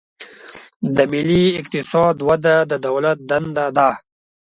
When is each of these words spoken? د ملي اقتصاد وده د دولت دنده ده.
د 0.95 0.97
ملي 1.11 1.43
اقتصاد 1.59 2.15
وده 2.27 2.55
د 2.71 2.73
دولت 2.87 3.17
دنده 3.29 3.65
ده. 3.77 3.89